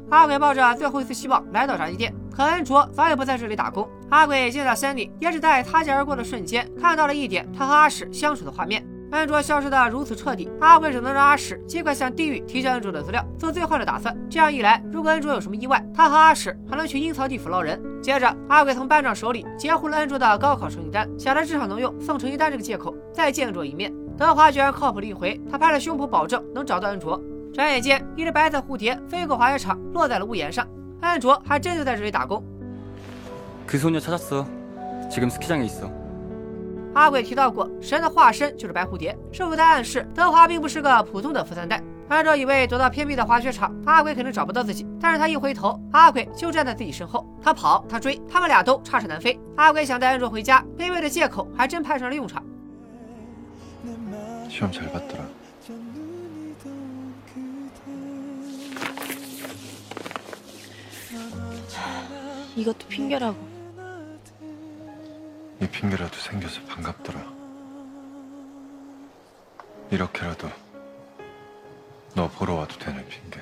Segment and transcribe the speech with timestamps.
[0.09, 3.88] 阿鬼抱着最后一丝希望来到炸鸡店， 可恩卓早已不在这里打工。
[4.10, 8.86] 阿鬼见到山里，也只在擦肩而过的瞬间看到了一点他和阿史相处的画面。
[9.12, 14.14] 恩卓消失的如此彻底，阿鬼只能让阿史尽快向地狱提交恩卓的资料，做最坏的打算。
[14.28, 17.80] 这样一来，如果恩卓有什么意外，他和阿史还能去阴曹地府捞人。
[18.02, 23.90] 接着，阿鬼从班长手里截胡了恩卓的高考成绩单，想着至少能用送成绩单这个借口再见恩卓一面。
[24.18, 27.18] 德华居然靠谱了一回，他拍了胸脯保证能找到恩卓。
[27.54, 30.66] 转眼间，一只白色蝴蝶飞过滑雪场，落在了屋檐上。
[31.01, 32.43] 安卓还真就在这里打工。
[33.67, 35.89] 그소녀찾았어지금스키장에있어
[36.93, 41.81] 阿鬼提到过，神的化身就是白蝴蝶，是否在暗示德华并不是个普通的富三代？
[42.09, 47.25] 安卓以为躲到偏僻的滑雪场，阿鬼肯定找不到自己，但是他一回头，阿鬼就站在自己身后。
[47.41, 49.39] 他跑，他追，他们俩都插翅难飞。
[49.55, 52.43] 阿鬼想带安卓回家，卑微的借口还真派上了用场。
[62.55, 63.35] 이것도 핑계라고.
[65.61, 67.19] 이 핑계라도 생겨서 반갑더라.
[69.91, 70.49] 이렇게라도
[72.15, 73.39] 너 보러 와도 되는 핑계.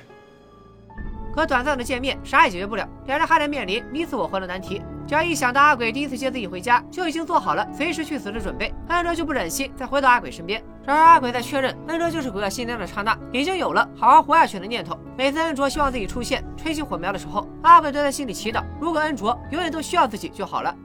[1.33, 4.81] 可短暂的见面啥也解决不了，两人还得面临你死我活的难题。
[5.07, 10.61] 只要一想到阿鬼第一次接自己回家，就已经做好了随时去死的准备，安卓就不忍心再回到阿鬼身边。
[10.86, 14.98] 然而阿鬼在确认恩卓就是鬼怪新娘的刹那，已经有了好好活下去的念头。
[15.16, 20.76] 每次恩卓希望自己出现吹起火苗的时候，阿鬼都在心里祈祷：如果恩卓永远都需要自己就好了。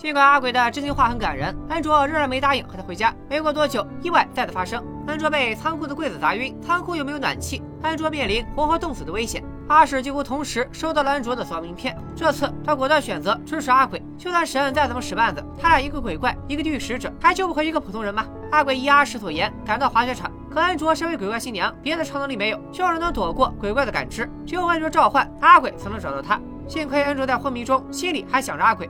[0.00, 3.14] 尽管阿鬼的真心话很感人，安卓仍然没答应和他回家。
[3.28, 9.44] 没过多久，意外再次发生，安卓被仓库的柜子砸晕，仓库又没有暖气，安卓面临活活冻死的危险。
[9.68, 14.02] 阿史几乎同时收到了安卓的死亡名片，这次他果断选择支持阿鬼。
[14.16, 18.24] 就算神再怎么使绊子，他俩一个鬼怪，一个地狱使者，还救不回一个普通人吗？
[18.52, 26.40] 阿鬼依阿史所言赶到滑雪场，可安卓身为鬼怪新娘，别的超能力没有，就是能躲过鬼怪的感知，只有安卓召唤阿鬼才能找到他。
[26.66, 28.88] 幸亏安卓在昏迷中，心里还想着阿鬼。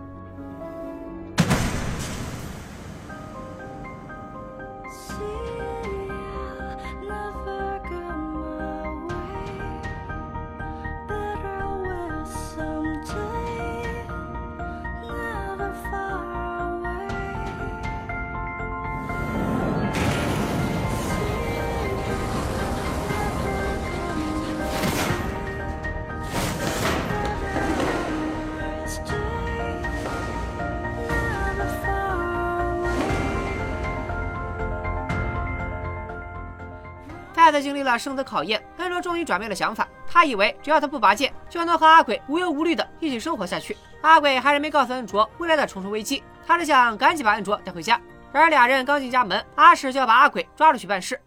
[37.33, 39.87] 再次经历了生死考验，安卓终于转变了想法。
[40.07, 43.75] 他以为只要他不拔剑，就能和阿鬼无忧无虑的一起生活下去。
[44.01, 47.99] 阿鬼还是没告诉安卓未来的重重危机，他只想赶紧把安卓带回家。
[48.31, 51.19] 然而俩人刚进家门，阿史就要把阿鬼抓了去办事。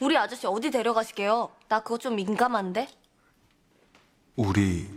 [0.00, 2.88] 우리아저씨어디데려가시게요나그거좀민감한데
[4.36, 4.90] 우리라고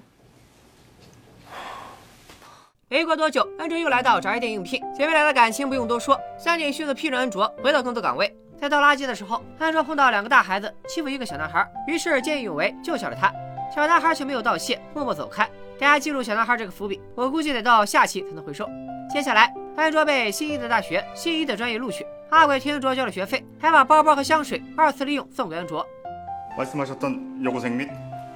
[2.88, 4.82] 没过多久，恩卓又来到炸衣店应聘。
[4.98, 8.36] 姐妹俩的感情不用多说，三弟迅速批准恩卓回到工作岗位。
[8.60, 13.32] 在倒垃圾的时候，恩卓碰到两个大孩子欺负一个小男孩，于是见义勇为救下了他。
[13.74, 15.48] 小男孩却没有道谢，默默走开。
[15.80, 18.68] 大家记住小男孩这个伏笔，我估计得到下期才能回收。
[19.14, 25.86] 接下来，恩卓被心仪的大学、心仪的专业录取，阿鬼替恩卓交了学费，还把包包和香水二次利用送给恩卓。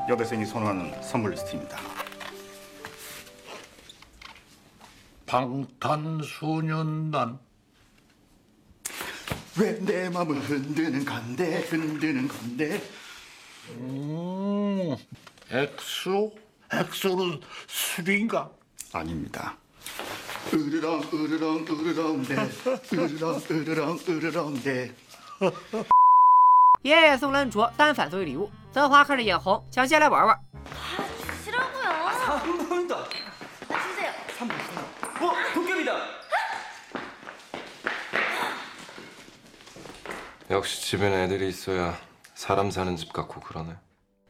[0.08, 1.76] 여대생이 선호하는 선물 리스트입니다.
[5.26, 7.38] 방탄소년단
[9.60, 12.82] 왜내 맘을 흔드는 건데 흔드는 건데
[13.72, 14.96] 음,
[15.50, 16.34] 엑소?
[16.72, 18.50] 엑소는 술인가?
[18.94, 19.58] 아닙니다.
[20.54, 22.36] 으르렁 으르렁 으르렁 네
[22.94, 24.94] 으르렁 으르렁 으르렁 네
[26.88, 28.50] 爷爷送了恩卓单反作为礼物。
[28.72, 30.38] 德华看着眼红想借来玩玩。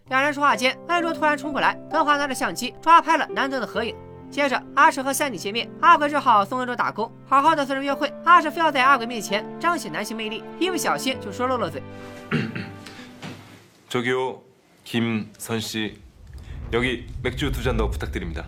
[0.09, 3.95] 两人说话间安卓突然冲过来德华拿着相机抓拍了男得的合影。
[4.32, 8.12] 接着，阿史和三弟见面，阿鬼只好送恩卓打工，好好的私人约会。
[8.26, 11.82] 阿史非要在阿鬼面前彰显男性魅力，一不小心就说漏了嘴。
[13.90, 14.42] 저기요,
[14.84, 16.00] 김선 씨.
[16.72, 18.46] 여기 맥주 두 잔 더 부탁드립니다.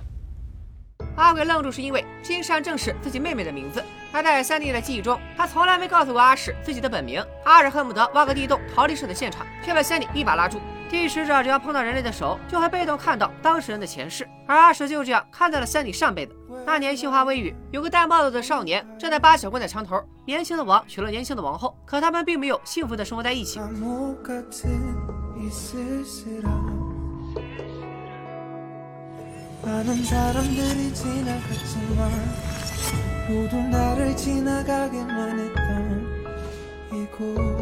[1.16, 3.84] 阿鬼愣住，是因为金山正是自己妹妹的名字。
[4.13, 7.25] 而在三弟的记忆中，他从来没告诉过阿史自己的本名。
[7.45, 10.61] 阿史恨不得挖个地洞逃离事的现场，却被三弟一把拉住。
[10.89, 14.29] 地狱使者只要碰到人类的手，就会被动看到当事人的前世。
[14.49, 16.35] 而阿史就这样看到了三弟上辈子。
[16.67, 20.03] 那年杏花微雨，有个戴帽子的少年正在扒小棺材墙头。
[20.27, 23.61] 年轻的王娶了年轻的王后，可他们并没有幸福的生活在一起。
[33.31, 36.25] 모두 나를 지나가게만 했던
[36.93, 37.60] 이곳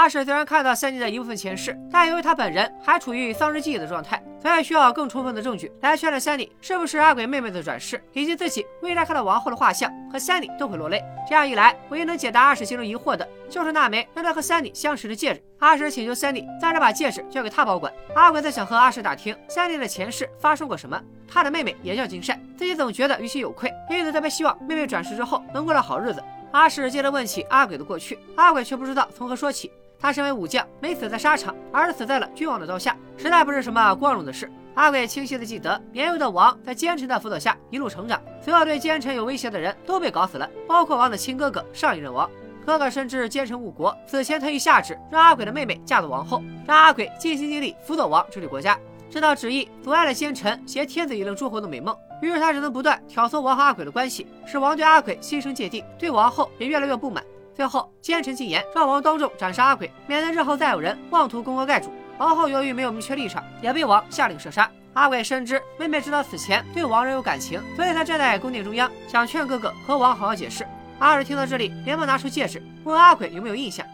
[0.00, 11.04] 阿史虽然看到三弟的一部分前世，但由于他本人还处于丧失记忆的状态，所以需要更充分的证据来确认三弟是不是阿鬼妹妹的转世，以及自己为啥看到王后的画像和三弟都会落泪。
[11.28, 15.44] 这样一来，唯一能解答阿史心中疑惑的就是那枚让他和三弟相识的戒指。
[15.58, 17.92] 阿史请求三弟暂时把戒指交给他保管。
[18.14, 20.98] 阿鬼在想和阿史打听三弟的前世发生过什么。
[21.28, 26.24] 他的妹妹也叫金善，自己总觉得于其有愧，因此特别希望妹妹转世之后能过上好日子。
[26.52, 29.70] 阿史接着问起阿鬼的过去，阿鬼却不知道从何说起。
[30.00, 34.50] 他身为武将，没死在沙场，而是死在了君王的刀下，实在不是什么光荣的事。
[34.74, 42.30] 阿鬼清晰的记得，年幼的王在奸臣的辅佐下一路成长，所有对奸臣有威胁的人都被搞死了，包括王的亲哥哥上一任王。
[42.64, 48.78] 哥哥深知奸臣误国，此前特意下旨让阿鬼的妹妹嫁做王后，让阿鬼尽心尽力辅佐王治理国家。
[49.10, 57.24] 这道旨意阻碍了奸臣挟天子以令诸侯的美梦，于是他只能不断挑唆王和阿鬼的关系，使王对阿鬼心生芥蒂，对王后也越来越不满。
[57.59, 61.93] 最后，奸臣进言让王当众斩杀阿鬼，免得日后再有人妄图攻高盖主。
[62.17, 64.69] 王后由于没有明确立场，也被王下令射杀。
[64.93, 70.65] 阿鬼深知妹妹直到死前对王仍有感情，所以他站在宫殿中央，想劝哥哥和王好好解释。
[70.99, 73.85] 阿史听到这里，连忙拿出戒指，问阿鬼有没有印象。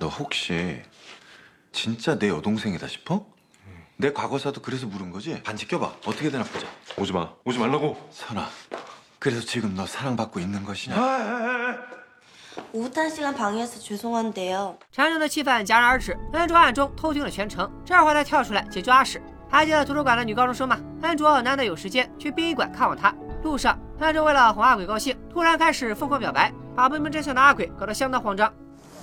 [0.00, 0.82] 너 혹시
[1.72, 3.24] 진짜 내 여동생이다 싶어?
[3.96, 5.40] 내 과거사도 그래서 물은 거지?
[5.42, 5.92] 반지 껴봐.
[6.06, 6.66] 어떻게 되나 보자.
[6.96, 7.30] 오지 마.
[7.44, 8.08] 오지 말라고.
[8.10, 8.48] 선아,
[9.18, 10.96] 그래서 지금 너 사랑받고 있는 것이냐?
[12.72, 14.76] 오붓한 시간 방해해서 죄송한데요.
[14.92, 19.22] 沉重的气氛戛然而止，恩卓暗中偷听了全程，这会儿才跳出来解救阿史。
[19.48, 20.78] 还记得图书馆的女高中生吗？
[21.02, 23.14] 恩卓难得有时间去殡仪馆看望她。
[23.42, 28.52] 路上，恩卓为了哄阿鬼高兴，突然开始疯狂表白，把不明真相的阿鬼搞得相当慌张。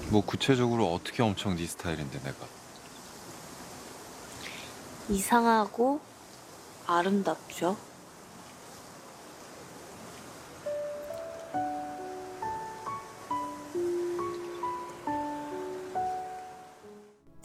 [0.10, 2.38] 뭐 구체적으로 어떻게 엄청 네 스타일인데 내가.
[5.10, 6.00] 이상하고
[6.86, 7.76] 아름답죠.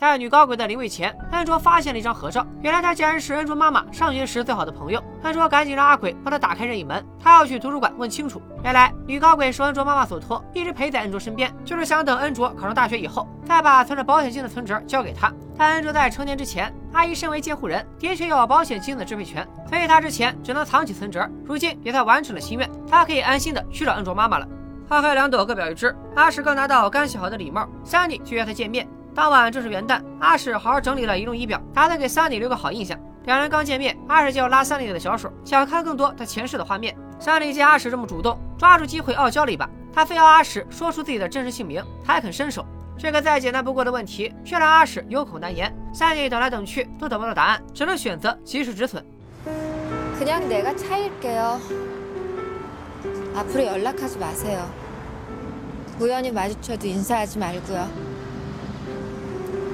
[0.08, 5.04] 在女高鬼的灵位前，恩卓发现了一张合照，原来她竟然是恩卓妈妈上学时最好的朋友。
[5.24, 8.42] 恩卓赶紧让阿鬼帮他打开任意门，他要去图书馆问清楚。
[8.64, 15.30] 原来女高鬼受恩卓妈妈所托，一直陪在恩卓身边，就是想等恩卓考上大学以后，再把存着保险金的存折交给他。
[15.58, 21.30] 但恩卓在成年之前，阿姨身为监护人，的确有保险金的支配权，所以他之前只能藏起存折。
[21.44, 24.48] 如今也算完成了心愿，他可以安心的去找恩卓妈妈了。
[24.88, 25.94] 花开两朵，各表一枝。
[26.16, 28.88] 阿史刚拿到刚洗好的礼帽，三妮就约他见面。
[29.18, 32.96] 当晚正是元旦，阿史好好整理了仪容仪表，打算给三妮留个好印象。
[33.24, 36.96] 两人刚见面，阿史就要拉三妮的小手，想看更多他前世的画面。
[37.20, 42.64] 三妮见阿史这么主动，抓住机会傲娇了一把，他非要阿史说出自己的真实姓名，他还肯伸手。
[42.96, 45.76] 这个再简单不过的问题，却让阿史有口难言。
[45.92, 49.04] 三妮等来等去都等不到答案，只能选择及时止损。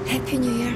[0.07, 0.75] Happy New Year。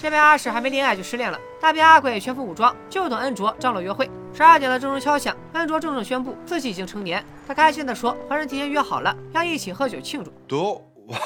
[0.00, 4.08] 这边阿史还没恋爱就失恋了，那边阿鬼全副武装，就等恩卓张罗约会。
[4.32, 7.24] 十二点的钟声敲响，恩卓郑重宣布自己已经成年。
[7.46, 11.18] 他开心地说：“和人提前约好了，要一起喝酒庆祝。” 너 와,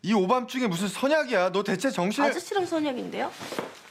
[0.00, 1.52] 이 오밤중에 무슨 선약이야?
[1.52, 2.24] 너 대체 정신?
[2.24, 3.30] 아저씨랑 선약인데요?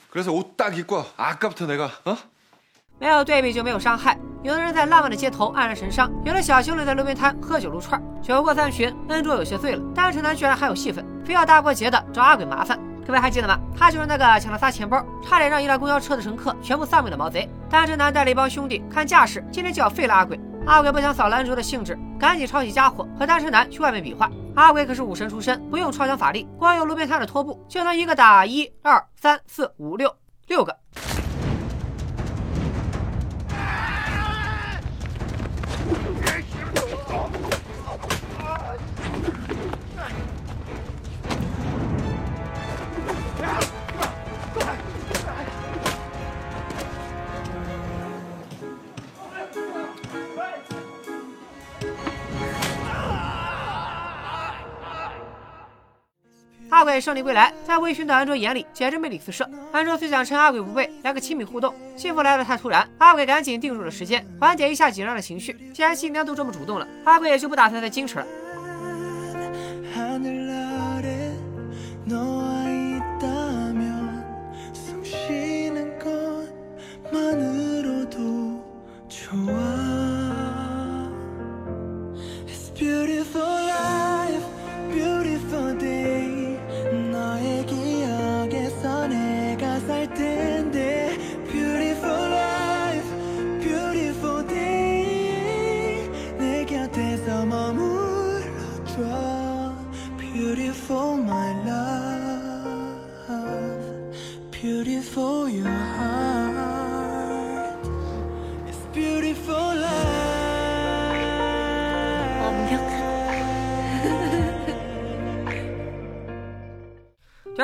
[0.09, 1.05] 그래서 옷 딱 입고 와.
[1.15, 2.17] 아까부터 내가 어?
[2.98, 4.18] 没有对比就没有伤害。
[4.42, 8.00] 有的人在浪漫的街头黯然神伤，有的小情侣在路边摊喝酒撸串。
[8.22, 12.78] 酒过三巡，恩卓有些醉了，单身男居然还有戏份，非要大过节的找阿鬼麻烦。
[13.06, 13.58] 各位还记得吗？
[13.76, 17.48] 他就是那个抢了仨钱包，差点让一辆公交车的乘客全部丧命的毛贼。
[17.68, 20.38] 单身男带了一帮兄弟，看架势，今天就要废了阿鬼。
[20.64, 24.30] 阿鬼不想扫了恩卓的兴致，赶紧抄起家伙和单身男去外面比划。
[24.54, 30.12] 阿鬼可是武神出身，不用超强法力，光用路边摊的拖布就能一个打一二三四五六
[30.48, 30.76] 六个。
[56.76, 59.48] 阿鬼胜利归来，在微醺的安卓眼里简直魅力四射。
[59.72, 65.56] 安卓虽想趁阿鬼不备来个亲密互动，幸福来的太突然，阿鬼赶紧定住了时间，缓解一下紧张的情绪。
[65.72, 68.26] 既然新娘都这么主动了，阿鬼也就不打算再矜持了。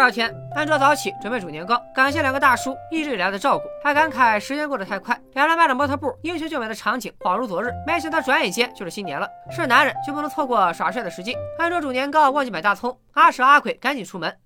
[0.02, 5.16] 第二天，安卓早起准备煮年糕，感谢两个大叔一直以来的照顾，还感慨时间过得太快。
[5.34, 7.70] 两人迈着模特步，英雄救美的场景恍如昨日。
[7.86, 11.36] 没想到转眼间就是新年了，是男人就不能错过耍帅的时机。
[11.56, 14.36] 安卓煮年糕忘记买大葱，阿蛇阿鬼赶紧出门。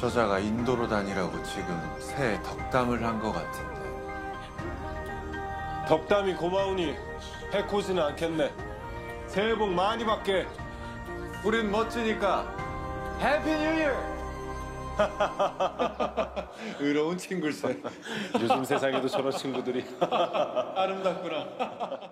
[0.00, 3.76] 저자가 인도로 다니라고 지금 새 덕담을 한 것 같은데.
[5.88, 6.96] 덕담이 고마우니
[7.52, 8.52] 해코지는 않겠네.
[9.26, 10.46] 새해 복 많이 받게.
[11.44, 12.44] 우린 멋지니까
[13.20, 14.16] 해피 뉴 이어!
[16.80, 17.80] 의로운 친구일세.
[18.34, 19.84] 요즘 세상에도 저런 친구들이
[20.74, 21.46] 아름답구나.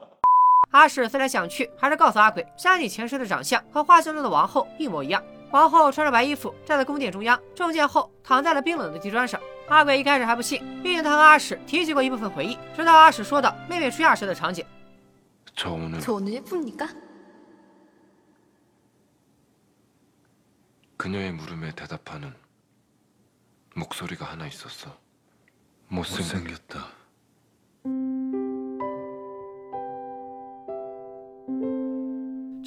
[0.71, 5.23] 阿史思来想去，还是告诉阿鬼，山里前世的长相和画像中的王后一模一样。
[5.52, 9.40] 王后穿着白衣服站在宫殿中央，中箭后躺在了冰冷的地砖上。
[9.68, 14.66] 阿鬼一开始还不信，毕竟他和阿史提起过一部分回忆，直到阿史说到妹妹出嫁时的场景。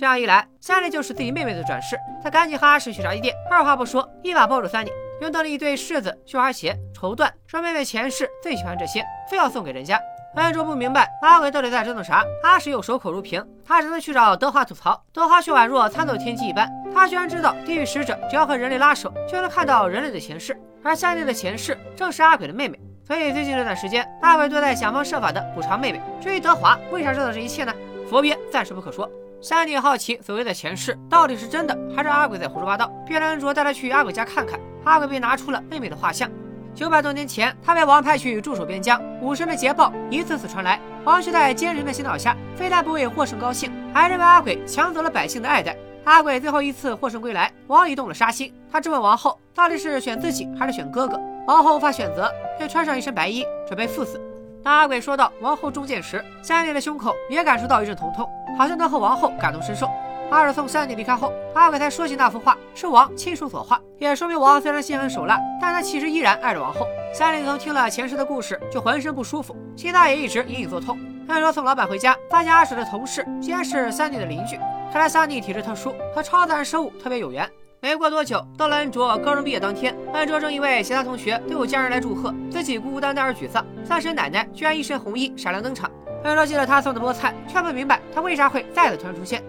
[0.03, 1.97] 这样一来，三妮就是自己妹妹的转世。
[2.25, 4.91] 他赶紧和阿史去炸鸡店，二话不说，一把抱住三妮，
[5.21, 10.01] 用到了一对柿子、绣花鞋、绸缎，说妹妹前世最喜欢这些，非要送给人家。
[10.35, 15.01] 恩卓不明白阿鬼到底在折腾啥，阿史又守口如瓶，他只能去找德华吐槽。
[15.13, 22.77] 德华却宛若参透天机一般，他居然知道地狱使者只要和人类拉手，就能看到人类的前世，而三妮的前世正是阿鬼的妹妹。
[23.07, 26.03] 所以最近这段时间，阿鬼都在想方设法的补偿妹妹。
[26.21, 27.73] 至于德华为啥知道这一切呢？
[28.11, 29.09] 佛别暂时不可说。
[29.43, 34.59] 三妮好奇所谓的前世到底是真的，还是阿鬼在胡说八道，便让恩卓带他去阿鬼家看看。
[34.85, 36.31] 阿鬼便拿出了妹妹的画像。
[36.77, 40.81] 九百多年前，他被王派去驻守边疆，武神的捷报一次次传来。
[41.03, 45.77] 王却在奸人的洗脑下，非但不为获胜高兴，还认为阿鬼抢走了百姓的爱戴。
[46.05, 48.55] 阿鬼最后一次获胜归来，王已动了杀心。
[48.71, 51.21] 他质问王后，到底是选自己还是选哥哥？
[51.49, 54.21] 王后无法选择，便穿上一身白衣，准备赴死。
[54.65, 59.91] 当阿鬼说到王后中箭时，三弟的胸口也感受到一阵疼痛，好像能和王后感同身受。
[60.31, 66.87] 阿水送三弟离开后，阿鬼才说起那幅画是王亲手所画，也说明王虽然心狠手辣，但他其实依然爱着王后。
[67.13, 70.99] 三弟从听了前世的故事，就浑身不舒服，心脏也一直隐隐作痛。
[71.29, 74.57] 安卓送老板回家，发现阿水的同事竟然是三弟的邻居，
[74.93, 77.49] 看来三弟体质特殊，和超自然生物特别有缘。
[77.85, 83.67] 没过多久，到了安卓高中毕业当天，安卓正因为其他同学都有家人来祝贺，自己孤孤单单而沮丧。
[83.85, 85.91] 三婶奶奶居然一身红衣闪亮登场，
[86.23, 89.43] 安卓记得他送的菠菜，却不明白他为啥会再次突然出现。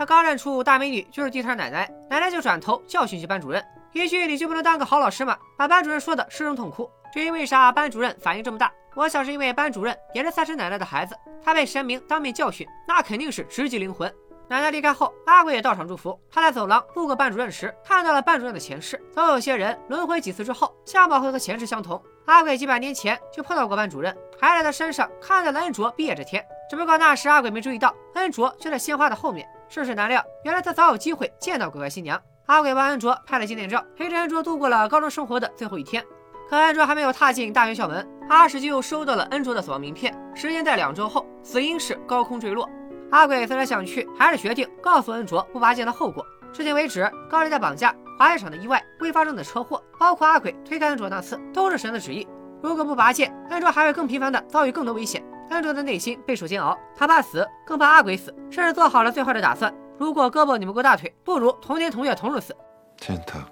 [0.00, 5.36] 他刚认出大美女就是地摊奶奶，奶奶就转头教训起班主任，一句你就不能当个好老师吗？
[5.58, 6.90] 把班主任说的失声痛哭。
[7.12, 11.14] 至于为啥班主任反应这么大，我想是因为班主任也是三婶奶奶的孩子，
[11.44, 14.10] 他被神明当面教训，那肯定是直击灵魂。
[14.48, 16.18] 奶奶离开后，阿鬼也到场祝福。
[16.32, 18.98] 他在走廊路过班主任时，看到了班主任的前世。
[19.12, 22.02] 总有些人轮回几次之后，相貌会和前世相同。
[22.24, 26.42] 阿鬼几百年前就碰到过班主任，还在他身上看到了恩卓毕业这天。
[26.70, 29.46] 只不过那时阿鬼没注意到，恩卓就在鲜花的后面。
[29.72, 32.20] 世事难料，原来他早有机会见到鬼怪新娘。
[32.46, 36.04] 阿鬼帮恩卓拍了纪念照，陪着恩卓度过了高中生活的最后一天。
[36.48, 42.68] 可恩卓还没有踏进大学校门，阿史就又收到了恩卓的死亡名片，时间在两周后，死因是高空坠落。
[43.12, 46.26] 阿鬼思来想去，还是决定告诉恩卓不拔剑的后果。
[46.52, 52.26] 至今为止，高利贷绑架、滑雪场的意外、未发生的车祸，包括阿鬼推开恩卓那次，都是神的旨意。
[52.60, 55.22] 如果不拔剑，恩卓还会更频繁的遭遇更多危险。
[55.49, 59.73] 恩卓的内心备受煎熬，他怕死，更怕阿鬼死，甚至做好了最坏的打算。
[59.97, 62.55] 如果胳膊拧不过大腿，不如同天同月同日死。
[62.97, 63.51] 젠탁,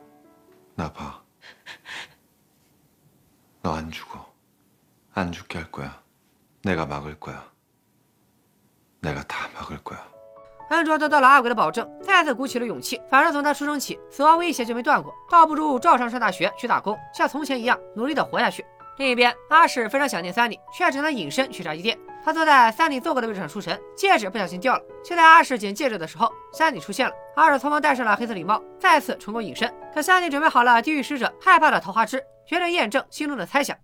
[0.75, 1.21] 나 봐.
[3.61, 4.19] 너 안 죽어.
[5.13, 6.01] 안 죽게 할 거야.
[6.63, 7.43] 내가 막을 거야.
[8.99, 9.99] 내가 다 막을 거야.
[10.69, 12.99] 安卓得到了阿鬼的保证，再次鼓起了勇气。
[13.09, 18.65] 反正从他出生起，死亡威胁就没断过，倒不如照常上大学去打工，像从前一样努力的活下去。
[18.98, 21.96] 另一边，阿史非常想念三里，却只能隐身去炸鸡店。
[22.24, 24.82] 他坐在三里坐过的位置上出神，戒指不小心掉了。
[25.04, 27.14] 就在阿史捡戒指的时候，三里出现了。
[27.36, 29.72] 阿史匆忙戴上了黑色礼帽，再次成功隐身。
[29.94, 33.76] 可三里准备好了地狱使者害怕的桃花枝，决定验证心中的猜想。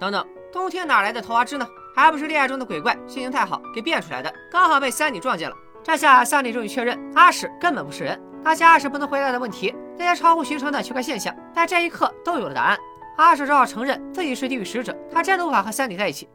[0.00, 1.68] 等等，冬天哪来的桃花枝呢？
[1.94, 8.18] 还不是恋爱中的鬼怪心情太好给变出来的，刚好被三妮撞见了。”这下三妮终于确认阿史根本不是人。
[8.42, 12.78] 那些阿史不能回答的问题，那些超乎寻常的奇怪现象，在这一刻都有了答案。
[13.18, 16.26] 阿史只好承认自己是地狱使者，他真的无法和三妮在一起。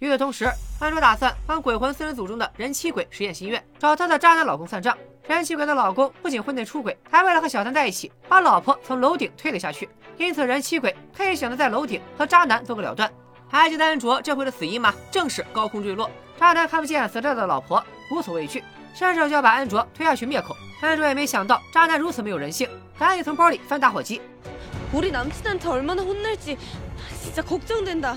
[0.00, 4.96] 与此同时，安卓打算帮鬼魂四人组中的人妻鬼实现心愿，找她的渣男老公算账。
[5.27, 9.89] 人妻鬼的老公不仅婚内出轨，还为了和小三在一起，把老婆从楼顶推了下去。
[10.17, 13.11] 因此，人妻鬼可以选择在楼顶和渣男做个了断。
[13.49, 14.93] 还记得安卓这回的死因吗？
[15.09, 16.09] 正是高空坠落。
[16.39, 20.55] 渣男看不见死掉的老婆，无所畏惧，伸手就要把安卓推下去灭口。
[20.81, 24.21] 安卓也没想到渣男如此没有人性，赶紧从包里翻打火机。
[24.93, 26.57] 우리 남친한테 얼마나 혼날지
[27.21, 28.15] 진짜 걱정된다.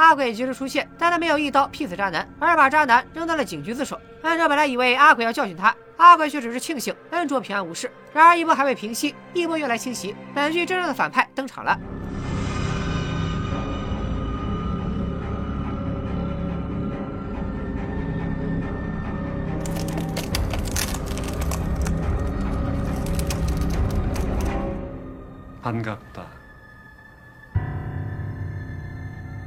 [0.00, 4.00] 阿鬼及时出现，但他没有一刀劈死渣男，而是把渣男扔到了警局自首。
[4.22, 7.92] 按照本来以为阿鬼要教训他，阿鬼却只是庆幸恩卓平安无事。
[8.14, 11.78] 然而一波还未平息，一波又来侵袭，本剧真正的反派登场了。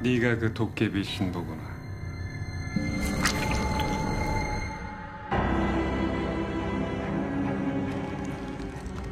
[0.03, 1.69] 네가 그 도깨비 신부구나.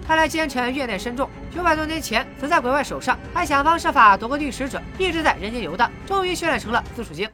[0.07, 7.29] 看来奸臣怨念深重，九百多年前死在鬼怪手上，还想方设法夺过帝使者，一直在人间游荡，终于训练成了紫薯精。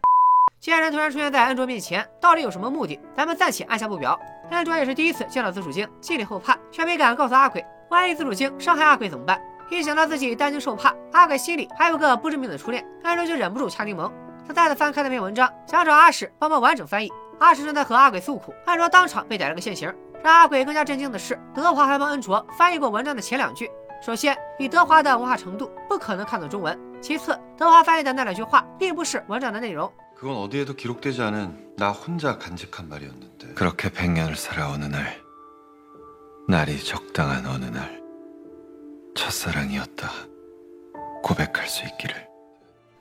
[0.58, 2.98] 奸人突然出现在恩卓面前，到底有什么目的？
[3.14, 4.18] 咱们暂且按下不表。
[4.50, 9.38] 恩卓也是第一次见到紫薯精，心里后怕，却没敢告诉阿鬼，万一紫薯精伤害阿鬼怎么办？
[9.70, 14.10] 一想到自己担惊受怕，阿鬼心里还有个不致命的初恋，恩卓就忍不住掐柠檬。
[14.46, 17.10] 他再次翻开那篇文章，想找阿史帮忙完整翻译。
[17.38, 19.92] 阿史正在和阿鬼诉苦，恩卓当场被逮了个现行。
[20.22, 23.70] 让阿鬼更加震惊的是，德华还帮恩卓翻译过文章的前两句。
[24.04, 29.90] 首先，以德华的文化程度，不可能看懂中文；其次，德华翻译的那两句话，并不是文章的内容。
[30.16, 35.20] 그건 어디에도 기록되지 않은 나 혼자 간직한 말이었는데 그렇게 백년을 살아 어느 날
[36.46, 38.00] 날이 적당한 어느 날
[39.26, 40.08] 첫사랑이었다
[41.22, 42.14] 고백할 수 있기를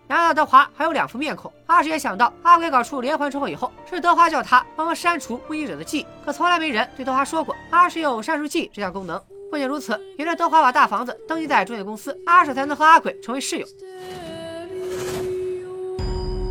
[0.07, 9.21] 然而德华还有两副面孔，阿史也想到阿鬼搞出连环车祸以后，是德华叫他帮忙删除目击者的记忆，可从来没人对德华说过阿史有删除记忆这项功能。
[9.49, 13.65] 不仅如此，也是德华把大房子登记在中介公司，阿史才能和阿鬼成为室友。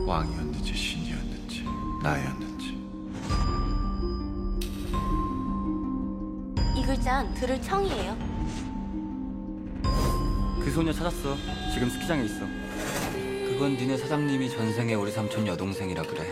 [0.07, 1.65] 왕이었는지 신이었는지
[2.03, 2.79] 나였는지
[6.75, 8.17] 이 글자는 들을 청이에요.
[10.76, 11.38] 그 소녀 찾았어.
[11.74, 12.46] 지금 스키장에 있어.
[13.48, 16.30] 그건 니네 사장님이 전생에 우리 삼촌 여동생이라 그래.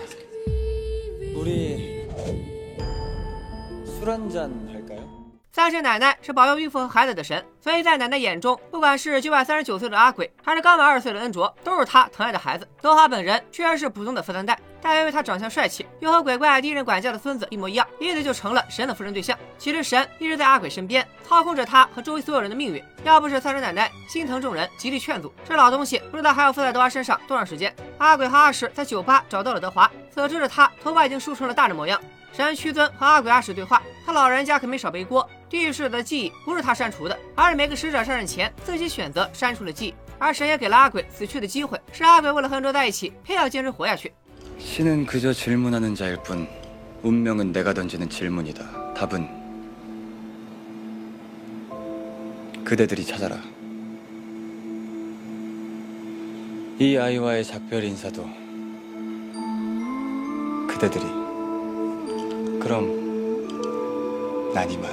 [1.34, 2.06] 우리
[3.86, 4.83] 술 한잔 할까요?
[5.56, 12.68] 三婶奶奶是保佑孕妇和孩子的神，所以在奶奶眼中，不管是九百三十九岁的阿鬼，还是刚满二十岁的恩卓，都是她疼爱的孩子。
[12.82, 19.38] 德华本人居然是普通的富三代，但因为他长相帅气，又和鬼怪第一任管家的孙子一模一样，因此就成了神的附身对象。
[19.60, 22.84] 其实神一直在阿鬼身边，操控着他和周围所有人的命运。
[23.04, 27.72] 要不是三婶奶奶心疼众人，极力劝阻，这老东西不知道还要附在德华身上多长时间。
[28.00, 32.02] 阿鬼和阿史在酒吧找到了德华，此时的他头发已经梳成了大人模样。
[32.33, 35.29] 神屈尊和阿鬼阿史对话，他老人家可没少背锅。
[35.49, 39.95] 地狱使者的记忆不是他删除的，而是每个使者上任前自己选择删除了记忆。
[40.19, 44.13] 而神也给了阿鬼死去的机会，是阿鬼为了和恩卓在一起，偏要坚持活下去。
[44.59, 46.47] 신은 그저 질문하는 자일 뿐
[47.03, 48.95] 운명은 내가 던지는 질문이다.
[48.95, 49.29] 답은
[52.65, 53.37] 그대들이 찾아라.
[56.81, 58.29] 이 아이와의 작별 인사도
[60.69, 61.22] 그대들이.
[62.63, 62.87] 그럼
[64.55, 64.91] 난 이만.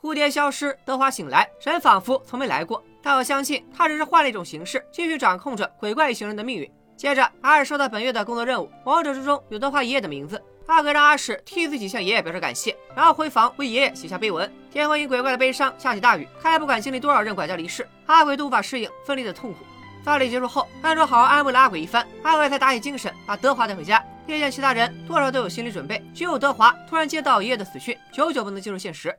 [0.00, 2.84] “蝴蝶消失，德华醒来，神仿佛从没来过。
[3.02, 10.41] 但我相信，他只是换了一种形式，继续掌控着鬼怪一行人的命运。” 接着，阿史收到本月的工作任务，王者之中有德华爷爷的名字。
[10.65, 14.51] 阿鬼让阿史替自己向爷爷表示感谢，然后回房为爷爷写下碑文。
[14.71, 19.59] 天后因鬼怪的悲伤下起大雨，看来不管经历多少任管家离世，阿鬼都无法适应分离的痛苦。
[20.03, 24.03] 葬礼结束后，安卓好好安慰了阿鬼一番，阿鬼才打起精神把德华带回家。
[24.25, 29.15] 夜见其他人多少都有心理准备，只有德华突然接到爷爷的死讯，久久不能接受现实。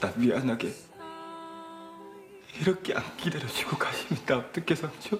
[2.59, 5.19] 이렇게 안 기다려주고 가시면 나 어떻게 삼죠?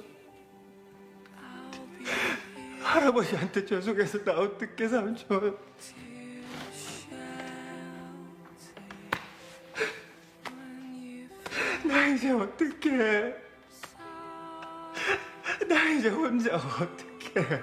[2.84, 5.58] 할아버지한테 죄송해서 나 어떻게 삼죠?
[11.84, 13.34] 나 이제 어떡해
[15.67, 17.62] 나 이제 혼자 어떡해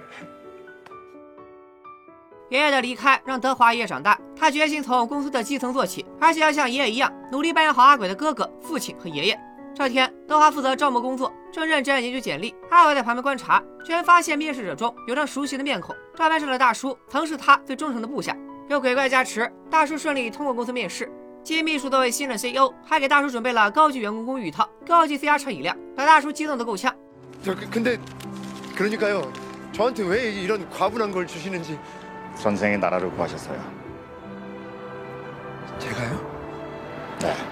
[2.51, 9.39] 爷爷的离开让德华也长大，他决心从公司的基层做起，而且要像爷爷一样努力扮演好阿鬼的哥哥、父亲和爷爷。
[9.75, 15.95] 这天，德华负责招募工作，正认真研究简历，阿鬼在旁边观察，居然发现面试者中有张熟悉的面孔。
[16.17, 18.37] 照片上的大叔曾是他最忠诚的部下，
[18.69, 21.09] 有鬼怪加持，大叔顺利通过公司面试。
[21.45, 26.93] 金秘书作为新任 CEO，还给大叔准备了高级员工公寓一套，高级 CR 车一辆，把大叔激动得够呛。
[27.43, 27.99] 저 그- 근데
[28.77, 29.23] 그러니까요.
[29.73, 31.79] 저한테 왜 이런 과분한 걸 주시는지
[32.37, 33.59] 전생에 나라를 구하셨어요.
[35.79, 37.52] 제가요?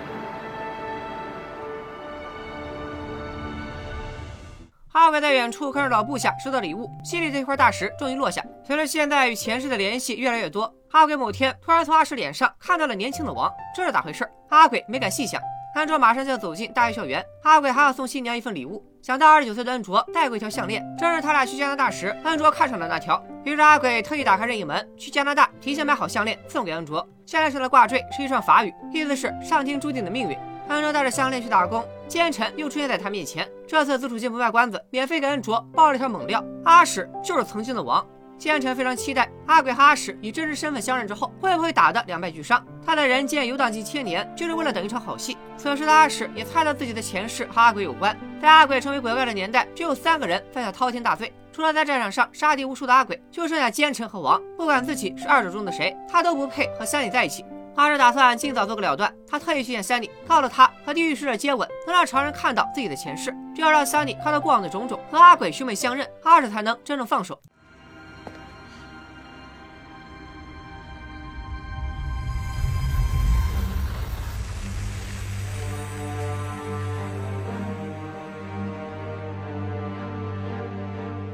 [4.94, 8.44] 阿鬼在远处看着老部下收到礼物，心里这块大石终于落下。
[8.62, 14.30] 随着现在与前世的联系越来越多，阿鬼某天突然从阿石脸上看到了年轻的王，这是咋回事？
[14.50, 15.42] 阿鬼没敢细想。
[15.74, 18.84] 安卓马上就要走进大学校园，阿鬼还要送新娘一份礼物。
[19.02, 23.24] 想到二十九岁的恩卓带过一条项链，正是他俩去加拿大时，恩卓看上的那条。
[23.46, 27.08] 于是阿鬼特意打开任意门，去加拿大提前买好项链送给恩卓。
[27.26, 30.38] 项链上的挂坠是一串法语，意思是上天注定的命运。
[30.68, 33.50] 恩卓带着项链去打工，奸臣又出现在他面前。
[33.66, 38.06] 这次自处境不卖关子，免费给恩卓爆了一条猛料：阿史就是曾经的王。
[38.38, 42.62] 奸臣非常期待阿鬼和阿史以真实身份相认之后，会不会打得两败俱伤？
[42.86, 45.38] 他在人间游荡近千年，就是为了等一场好戏。
[45.56, 48.14] 此时的阿史也猜到自己的前世和阿鬼有关。
[48.42, 54.42] 在阿鬼成为鬼怪的年代，只有三个人犯下滔天大罪，除了在战场上杀敌无数的阿鬼，就剩下奸臣和王。
[54.58, 57.46] 不管自己是二者中的谁，他都不配和三里在一起。
[57.76, 67.40] 阿史打算尽早做个了断，他特意去见三里，告诉他和地狱使者接吻能让常人看到自己的前世，只要让三里看到过往的种种，和阿鬼兄妹相认，阿史才能真正放手。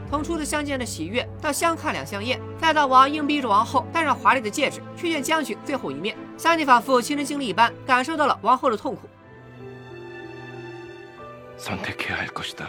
[0.10, 9.09] 从初次相见的喜悦，到相看两相厌，再到王硬逼着王后戴上华丽的戒指去见将军最后一面，三弟仿佛亲身经历一般，感受到了王后的痛苦。
[11.57, 12.69] 선택해야 할 것이다.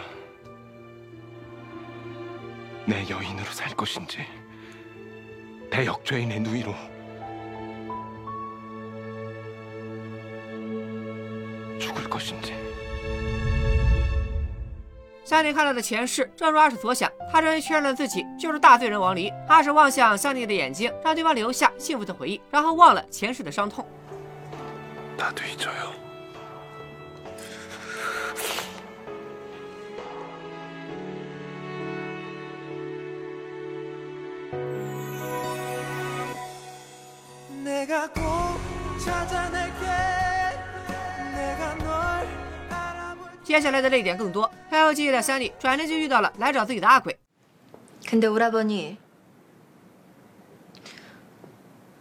[2.86, 4.18] 내 여인으로 살 것인지
[5.70, 6.74] 대역죄인의 누이로
[15.29, 19.31] 香菱看到的前世正如阿史所想，他终于确认了自己就是大罪人王离。
[19.47, 23.85] 阿史望向香菱的眼睛，让对方留下幸福的回忆，然后忘了前世的伤痛。
[43.43, 44.51] 接下来的泪点更多。
[44.70, 47.16] 还有记忆的三弟转念就遇到了来找自己的阿鬼。
[48.06, 48.98] 근데 오라버니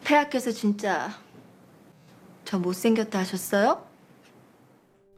[0.04, 1.12] 폐하께서 진짜
[2.44, 3.78] 저 못생겼다 하셨어요?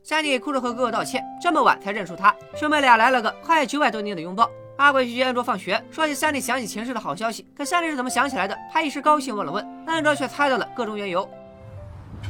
[0.03, 2.35] 三弟哭着和哥哥道歉，这么晚才认出他。
[2.55, 4.47] 兄妹俩来了个跨越九百多年的拥抱。
[4.77, 7.47] 阿鬼拒绝恩卓放学，说起三弟想起前世的好消息。
[7.57, 8.55] 可三弟是怎么想起来的？
[8.71, 11.27] 他一时高兴问了问，恩卓却猜到了各种缘由。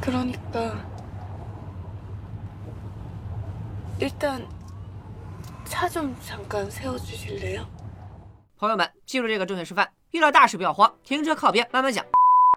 [0.00, 0.72] 그러니까
[3.98, 4.42] 일단
[5.70, 7.66] 차 좀 잠깐 세워주실래요?
[8.58, 12.04] 朋友们，记住这个正确示范：遇到大事不要慌，停车靠边，慢慢讲。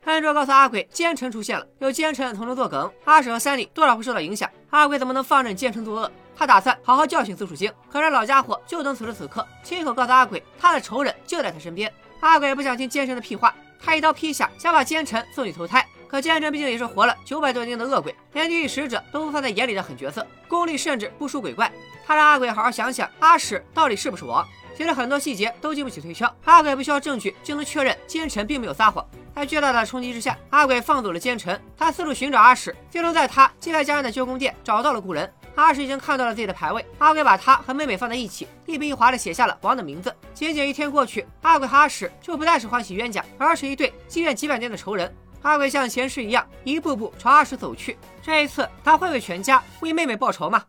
[0.05, 4.49] 恩卓告诉阿鬼，奸臣出现了，有奸臣从中作梗，阿史和三弟多少会受到影响。
[4.69, 6.11] 阿鬼怎么能放任奸臣作恶？
[6.35, 7.71] 他打算好好教训紫薯精。
[7.91, 11.91] 可是老家伙就等此时此刻，亲口告诉阿鬼，他的仇人就在他身边。
[12.21, 15.85] 阿鬼不想听奸臣的屁话，他一刀劈下，想把奸臣送去投胎。
[16.07, 21.71] 可奸臣毕竟也是活了九百多年的恶鬼，连地狱使者都不放在眼里的狠角色，功力甚至不输鬼怪。
[22.06, 24.46] 他让阿鬼好好想想，阿史到底是不是王？
[24.76, 29.06] 其实很多细节都经不起推敲，阿鬼不需要证据就能确认奸臣并没有撒谎。
[29.34, 35.32] 在巨大的冲击之下，阿鬼放走了奸臣，他四处寻找阿史，最终在他寄来家人的旧宫殿找到了故人。
[35.54, 40.12] 阿史已经看到了自己的牌位，阿鬼把他和妹妹放在一起，一笔一划地写下了王的名字。
[40.34, 45.12] 仅仅一天过去，阿鬼和阿史就不再是欢喜冤家，而是一对积怨几百年的仇人。
[45.42, 47.96] 阿鬼像前世一样，一步步朝阿史走去。
[48.20, 50.64] 这一次，他会为全家为妹妹报仇吗？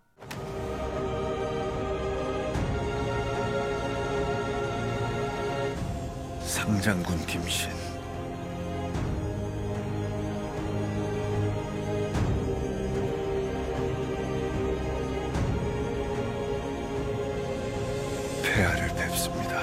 [6.54, 7.70] 상장군 김신
[18.42, 19.60] 폐하를 뵙습니다.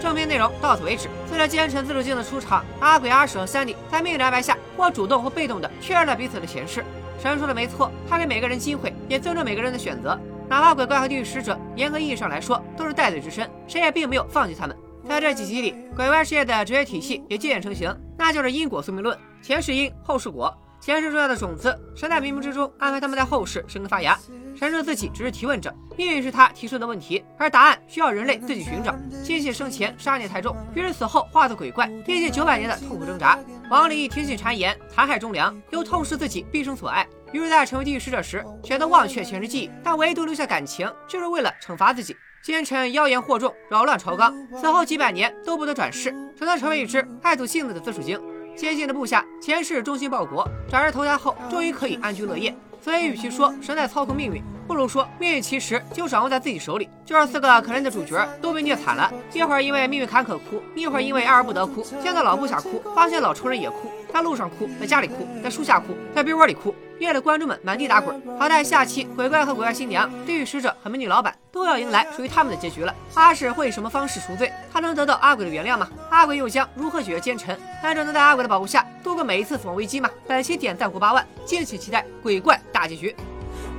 [0.00, 1.08] 正片内容到此为止。
[1.28, 6.84] 随着奸臣自主镜的出场，阿鬼、阿史和三弟在命运安排下，或主动或被动的确认了彼此的前世。
[7.22, 10.18] 神说的没错，他给每个人机会，也尊重每个人的选择。
[10.49, 14.75] 哪怕鬼怪和地狱使者，严格意义上来说都是戴罪之身，谁也并没有放弃他们。
[15.07, 20.53] 在这几集里，鬼怪世界的哲学体系也渐渐成型，那就是因果宿命论：前世因，后世果。
[20.79, 24.17] 前世种下的种子，神在冥冥之中安排他们在后世生根发芽。
[24.55, 28.95] 神说自己只是提问者，命运是他提出的问题，而答案需要人类自己寻找。
[29.23, 33.39] 机器生前杀孽太重，于是死后化作鬼怪，历尽九百年的痛苦挣扎。
[33.71, 42.15] 王林一听信谗言，残害忠良，又痛失自己毕生所爱，于是，在成为地狱使者时，选择忘却前世记忆，但唯独留下感情，就是为了惩罚自己。
[42.41, 48.17] 奸臣妖言惑众，扰乱朝纲，此后几百年都不得转世，只能成为一只爱吐信子的紫薯精。
[48.55, 52.55] 先进的部下前世忠心报国，转世投胎后终于可以安居乐业。
[52.79, 56.89] 所以，与其说神在操控命运，不如说命运其实就掌握在自己手里。
[57.05, 61.81] 就是四个可怜的主角都被虐惨了，一会儿因为命运坎坷哭，一会儿因为爱而不得哭。
[62.03, 68.21] 见到老部下哭，发现老仇人也哭，在路上哭，在家里哭，在树下哭，在被窝里哭，虐的观众们满地打滚。
[68.37, 72.93] 好在下期鬼怪和鬼怪新娘、地狱使者和美女老板都要迎来属于他们的结局了。
[73.13, 74.51] 阿史会以什么方式赎罪？
[74.73, 75.87] 他能得到阿鬼的原谅吗？
[76.09, 77.57] 阿鬼又将如何解决奸臣？
[77.81, 80.09] 安哲能在阿鬼的保护下度过每一次死亡危机吗？
[80.27, 83.15] 本期点赞过八万，敬请期待鬼怪大结局。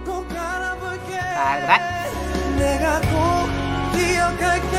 [0.08, 1.18] 꼭 알아볼게.
[1.18, 1.78] 아,
[2.56, 3.12] 내가 꼭
[3.92, 4.78] 기억할게.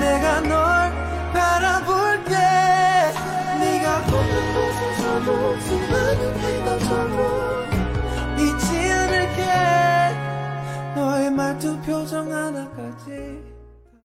[0.00, 0.92] 내가 널
[1.32, 2.34] 바라볼게.
[3.60, 6.78] 네가 걷는 곳에서도 수많은 해가
[8.40, 9.40] 잊지 않을게.
[10.96, 13.45] 너의 말투 표정 하나까지.